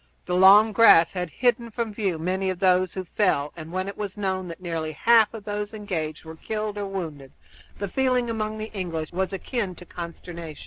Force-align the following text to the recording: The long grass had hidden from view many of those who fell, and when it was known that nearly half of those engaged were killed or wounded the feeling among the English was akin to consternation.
The 0.25 0.33
long 0.35 0.71
grass 0.71 1.13
had 1.13 1.29
hidden 1.29 1.69
from 1.69 1.93
view 1.93 2.17
many 2.17 2.49
of 2.49 2.57
those 2.57 2.95
who 2.95 3.03
fell, 3.05 3.53
and 3.55 3.71
when 3.71 3.87
it 3.87 3.95
was 3.95 4.17
known 4.17 4.47
that 4.47 4.59
nearly 4.59 4.93
half 4.93 5.31
of 5.31 5.43
those 5.43 5.75
engaged 5.75 6.25
were 6.25 6.35
killed 6.37 6.75
or 6.79 6.87
wounded 6.87 7.33
the 7.77 7.87
feeling 7.87 8.27
among 8.27 8.57
the 8.57 8.71
English 8.73 9.11
was 9.11 9.31
akin 9.31 9.75
to 9.75 9.85
consternation. 9.85 10.59